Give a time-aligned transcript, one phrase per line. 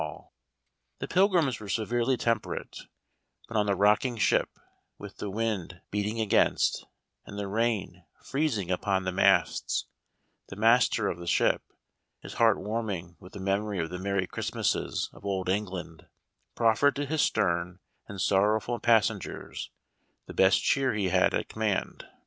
[0.01, 0.27] lOI
[0.97, 2.87] The Pilgrims were severely temperate,
[3.47, 4.49] but on the rocking ship,
[4.97, 6.87] with the wind beating against,
[7.23, 9.85] and the rain freezing upon the masts,
[10.47, 11.61] the Master of the ship,
[12.19, 16.07] his heart warming with the memory of the Merry Christ mases of Old England,
[16.55, 17.77] proffered to his stern
[18.07, 19.69] and sorrow ful passengers
[20.25, 22.05] the best cheer he had at command.